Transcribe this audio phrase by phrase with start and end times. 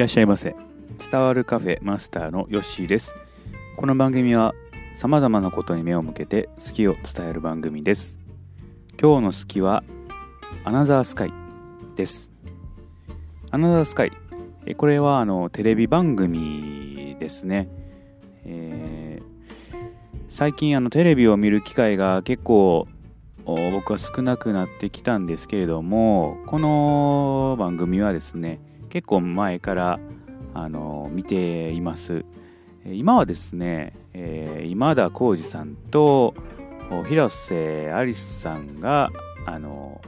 [0.00, 0.56] らっしゃいませ。
[1.10, 3.14] 伝わるカフェマスターのヨッシーです。
[3.76, 4.54] この番組は
[4.94, 8.18] さまざまなことに目を向けて好きを伝える番組です。
[8.98, 9.84] 今日の好きは
[10.64, 11.32] アナザースカイ
[11.96, 12.32] です。
[13.50, 14.12] アナザースカイ
[14.74, 17.68] これはあのテレビ番組ですね、
[18.46, 19.74] えー、
[20.30, 22.88] 最近あのテレビを見る機会が結構
[23.44, 28.60] 僕は少なくなってきたんですけれどもこの番組はですね
[28.90, 30.00] 結構前から
[30.52, 32.24] あの見ています。
[32.84, 36.34] 今はですね、えー、今田耕司さんと
[37.08, 39.10] 広瀬アリスさんが
[39.46, 40.00] あの、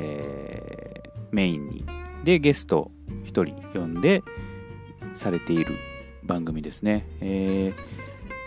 [0.00, 1.84] えー、メインに
[2.24, 2.90] でゲスト
[3.24, 4.24] 1人呼んで
[5.14, 5.76] されている
[6.24, 7.72] 番組ですね、え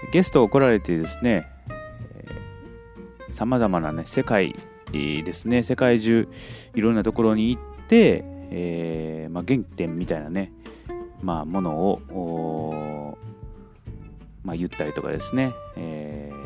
[0.08, 1.47] ー、ゲストを来られてですね
[3.30, 4.55] さまざまなね世界
[4.91, 6.27] ですね世界中
[6.73, 10.52] いろんなところに行って、えーまあ、原点みたいなね、
[11.22, 13.17] まあ、ものを、
[14.44, 16.39] まあ、言ったりとかですね、えー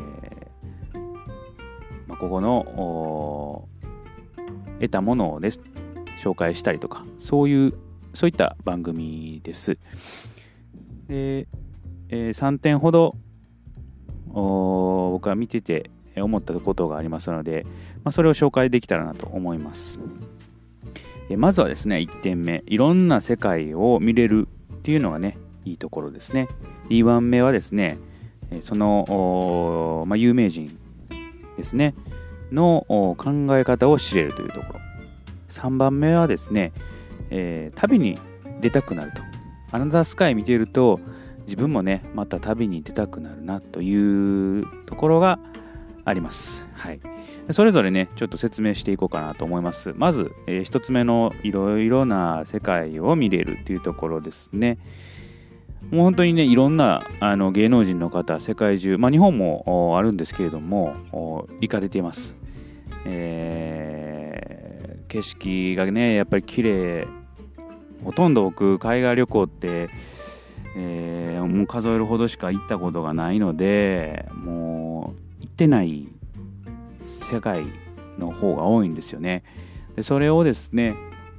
[2.06, 3.68] まあ、ここの
[4.80, 5.60] 得たものをです
[6.22, 7.74] 紹介したりとかそういう
[8.12, 9.76] そういった番組です。
[11.08, 11.48] で、
[12.08, 13.16] えー、3点ほど
[14.32, 17.66] 僕は見てて思ったことがありますので、
[18.04, 19.98] まあ、それを紹介できたらなと思います。
[21.36, 26.48] まずはですね、1点目、いろんな世界を見れるっていうのがね、いいところですね。
[26.90, 27.98] 2番目はですね、
[28.60, 30.78] その、まあ、有名人
[31.56, 31.94] ですね、
[32.52, 33.16] の考
[33.56, 34.80] え方を知れるというところ。
[35.48, 36.72] 3番目はですね、
[37.30, 38.18] えー、旅に
[38.60, 39.22] 出たくなると。
[39.70, 41.00] アナザースカイ見ていると、
[41.46, 45.38] 自分もね、また旅に出たくなるなというところが、
[46.04, 46.66] あります。
[46.74, 47.00] はい。
[47.50, 49.92] それぞれね、ちょっと説明していこうかなと思います。
[49.96, 54.78] まず、えー、一つ目のいろいろな世界を見れるっていうところですね。
[55.90, 60.96] もう本当にね、いろんなあの芸能人の方、世界中、まあ日本もあるんですけれども、
[61.60, 62.34] 行かれています。
[63.04, 67.06] えー、景色がね、やっぱり綺麗。
[68.04, 69.88] ほとんど僕、海外旅行って、
[70.76, 76.08] えー、もう数えるほどしか行ったことがないので、もう行ってない
[77.04, 77.64] 世界
[78.18, 79.42] の方が多いんですよね。
[79.96, 80.96] でそれをですね、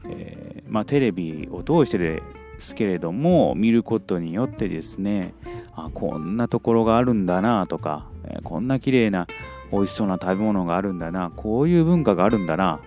[0.07, 2.23] えー、まあ、テレビを通してで
[2.57, 5.33] すけれども見ることによってですね
[5.73, 9.27] あこんなところがあるんだなとか、えー、こんな綺麗な
[9.73, 12.79] 美味しそうな食べ物があるんだなこういう文化があるんだな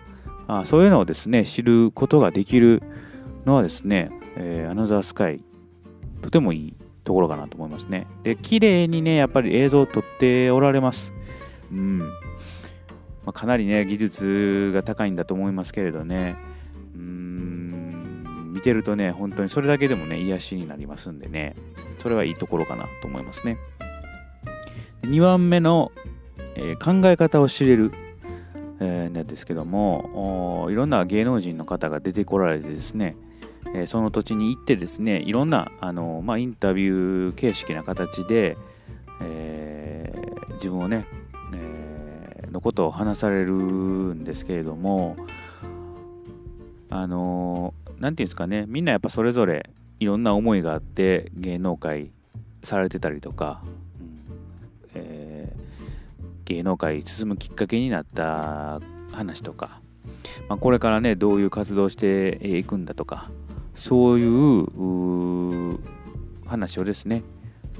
[0.46, 2.82] あそういうのをですね知ることができる
[3.44, 5.42] のはですね、えー、アナザースカイ
[6.22, 6.74] とてもいい
[7.04, 8.06] ところかなと思いますね。
[8.22, 11.14] で、綺麗にね、やっぱり映像を撮っておられます。
[11.72, 12.02] うん。
[13.28, 16.38] まあ、かなりね、技術が高いんだと思いますけれどね。
[16.94, 21.54] うん、見てるとね、本当にそれだけでもね、癒しになりますんでね、
[21.98, 23.58] それはいいところかなと思いますね。
[25.02, 25.92] 2番目の、
[26.54, 27.92] えー、考え方を知れる、
[28.80, 33.14] えー、なんですけどもいろんな芸能人の方が出てこられてですね、
[33.74, 38.56] えー、その土地に行ってですねいろんなあの、まあ、インタビュー形式な形で、
[39.20, 41.06] えー、自分をね
[42.50, 45.16] のことを話されるんですけれども
[46.90, 49.70] あの何て言うんですかねみんなやっぱそれぞれ
[50.00, 52.10] いろんな思いがあって芸能界
[52.62, 53.62] されてたりとか、
[54.94, 55.58] えー、
[56.44, 58.80] 芸能界進むきっかけになった
[59.12, 59.80] 話とか、
[60.48, 63.30] まあ、これからねどういう活動していくんだとか
[63.74, 65.78] そういう
[66.46, 67.22] 話をですね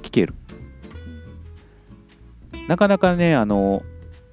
[0.01, 0.33] 聞ける。
[2.67, 3.81] なかなかねあの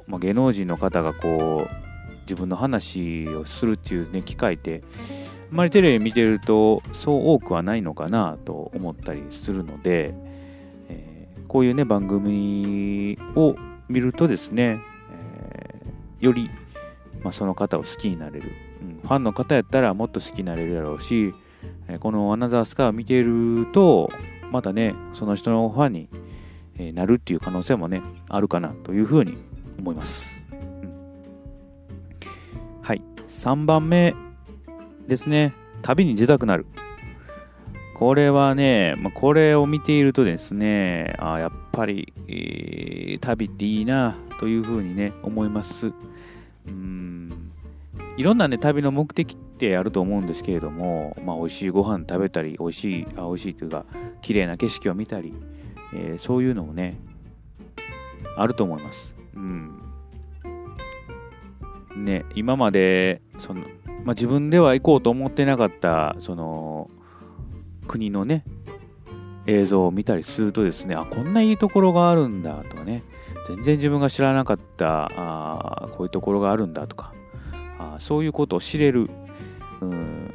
[0.07, 1.87] まあ、芸能人の方がこう
[2.23, 4.83] 自分の話をするっていうね機会って
[5.51, 10.13] あんまりテレビ見てるとそう多くはないのかなと思ったりするので、
[10.89, 13.55] えー、こういうね番組を
[13.89, 14.81] 見るとですね、
[15.13, 16.51] えー、より、
[17.23, 18.51] まあ、その方を好きになれる、
[18.83, 21.33] うん、ファンの方やったらもっと好きになれるだろうし、
[21.87, 24.11] えー、このアナザースカーを見ていると
[24.51, 29.39] またねその人のファンになるっていう可能性もねあるかなというふうに
[29.79, 30.37] 思います。
[30.53, 30.93] うん、
[32.83, 33.03] はい。
[33.27, 34.15] 3番目
[35.09, 35.55] ですね。
[35.83, 36.67] 旅に出たくなる。
[37.95, 45.93] これはね、まあ、これを見ているとですね、あやっぱり、えー、旅っていいなというふうにね、思います。
[46.67, 47.53] うん
[48.17, 53.85] いろんなね、旅の目的ってあると思うんですけれども、まあ、美味しいご飯食べたり、美味しい、あ美味しいというか、
[54.23, 55.35] 綺麗な景色を見たり、
[55.95, 56.99] えー、そういうのもね、
[58.37, 59.15] あると思います。
[59.37, 59.83] うん。
[61.97, 63.61] ね、今まで、その、
[64.05, 66.91] まあ、自分では行こうと思ってなかった、その、
[67.87, 68.45] 国のね
[69.47, 73.05] 映像を見たりするとですねあこんないいところがあるんだとかね
[73.47, 77.15] 全然自分が知らなかったあこういうところがあるんだとか
[77.79, 79.09] あそういうことを知れる
[79.81, 80.35] うん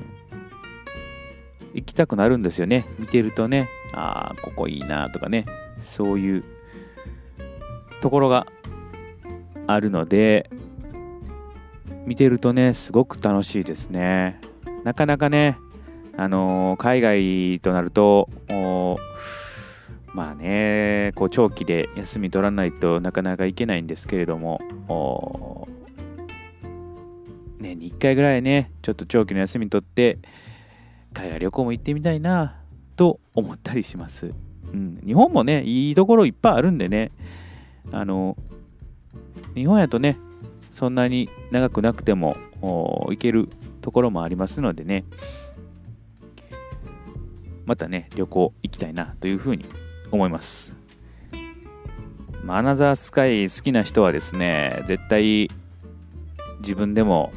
[1.73, 5.45] 行きたくなるんですよね見てるとねあここいいなとかね
[5.79, 6.43] そういう
[8.01, 8.47] ところが
[9.67, 10.49] あるので
[12.05, 14.39] 見てるとねすごく楽しいですね。
[14.83, 15.57] なかなかね
[16.17, 18.29] あのー、海外となると
[20.13, 25.67] まあねこう長期で休み取らないとなかなか行けないんですけれども
[27.59, 30.19] 年に1回ぐらいねちょっと長期の休み取って
[31.13, 32.57] 海外旅行も行ってみたいな
[32.95, 34.31] と思ったりします、
[34.73, 37.11] うん、日本もねいいところいっぱいあるんでね
[37.91, 38.35] あの
[39.55, 40.17] 日本やとね
[40.73, 43.49] そんなに長くなくても行ける
[43.81, 45.05] ところもありますのでね。
[47.65, 49.65] またね旅行行きたいなというふうに
[50.11, 50.75] 思います、
[52.47, 55.49] アナザースカイ好きな人はですね絶対
[56.59, 57.31] 自分でも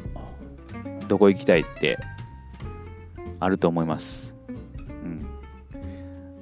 [1.06, 1.98] どこ行きたいって
[3.38, 5.26] あると思います、うん、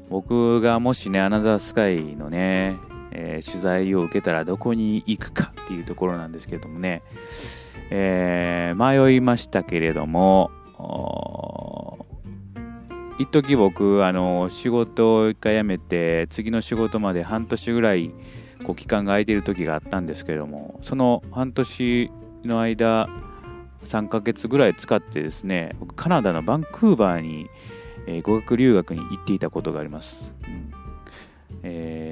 [0.09, 2.79] 僕がもしねアナザースカイのね、
[3.11, 7.03] えー、取材を受けたらどこに行くかっていうところなんですけれどもね、
[7.91, 10.51] えー、迷いましたけれども
[13.19, 18.11] 一時僕あの仕事を一回辞めて次の仕事まで半年ぐらい
[18.65, 22.11] こう期間が空いてる時があったんですけれどもその半年
[22.45, 23.09] の間
[23.85, 27.49] 3ヶ月ぐらい使ってですねカナダのバンクーバーに、
[28.07, 30.73] えー、語学留学に行っていたことがあります、うん。
[31.63, 32.12] え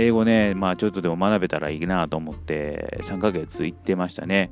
[0.00, 4.50] 英語ねまあちょっとでも学べたらいいなと思って3ヶ月行ってましたね。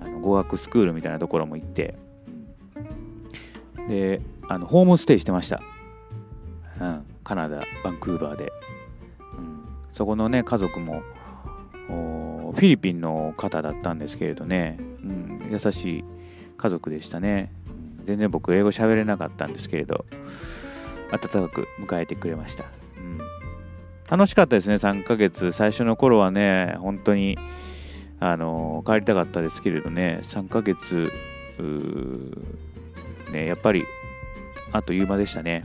[0.00, 1.94] あの語学スクールみたいなところも行って。
[3.88, 5.60] であのホームステイしてました、
[6.80, 8.52] うん、カナダバンクーバーで、
[9.36, 11.02] うん、そこのね家族も
[11.88, 16.04] フィリピンの方だったんですけれどね、うん、優しい
[16.56, 17.52] 家族でしたね、
[18.04, 20.04] 全然僕英語喋れなかったんですけれど
[21.10, 22.64] 温かく迎えてくれました、
[24.12, 24.74] 楽しかったですね。
[24.74, 25.52] 3ヶ月。
[25.52, 27.38] 最初の頃はね本当に
[28.20, 30.20] あの帰りたかったですけれどね。
[30.22, 31.10] 3ヶ月
[33.32, 33.84] ねやっぱり
[34.70, 35.64] あっという間でしたね、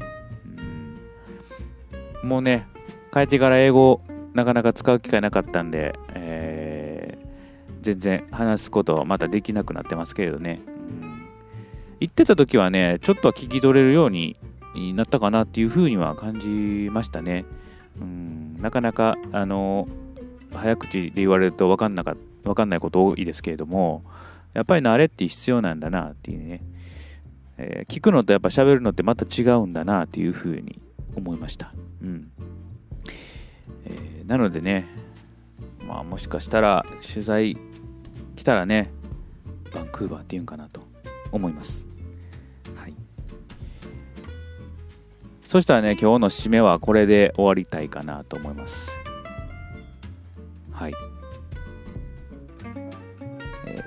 [2.24, 2.68] うん、もうね
[3.14, 4.02] 帰ってから英語
[4.34, 11.28] なかなか使う機会なかったんで、えー、全然話すことはまだできなくなってますけれどね、うん、
[12.00, 14.38] 言ってた時はねちょっとは聞き取れるように
[14.94, 17.46] なったかなっていうふうには感じましたね、
[18.00, 19.88] うん、なかなかあの
[20.54, 24.04] 早口で言われると分かんなか分かんないこと多いですけれども
[24.54, 26.62] やっぱり慣れって必要なんだなっていうね、
[27.57, 30.81] えー、聞くのとやっぱ喋るのってまた違うんだなっていうふうに
[31.15, 31.74] 思いました。
[32.01, 32.31] うん
[33.86, 34.86] えー、なのでね、
[35.88, 37.57] まあ、もしかしたら取材
[38.36, 38.92] 来たらね、
[39.74, 40.81] バンクーバーっていうんかなと
[41.31, 41.88] 思います。
[45.48, 48.92] そしたらね、今日の締めはこれで終わりたいかなと思います。
[50.72, 50.94] はい。
[53.66, 53.81] え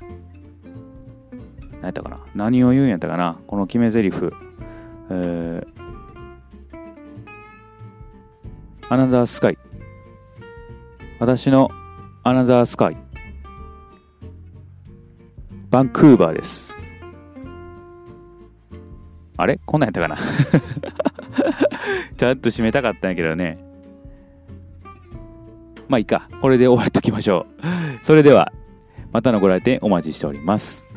[0.00, 2.18] ー、何やったかな？
[2.34, 3.38] 何を言うんやったかな？
[3.46, 4.18] この決め台詞。
[5.10, 5.80] えー
[8.92, 9.58] アナザースカイ
[11.20, 11.70] 私の
[12.24, 12.96] アナザースカイ
[15.70, 16.74] バンクーバーです
[19.40, 19.60] あれ？
[19.64, 20.16] こんなんやったかな？
[22.16, 23.58] ちゃんと締めたかったんやけどね。
[25.88, 26.28] まあいいか。
[26.40, 28.04] これで終わっときましょう。
[28.04, 28.52] それでは
[29.12, 30.89] またのご来店お待ちしております。